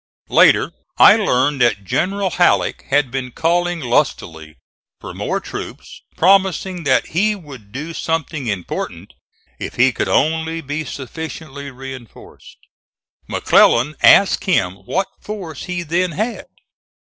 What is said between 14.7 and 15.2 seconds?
what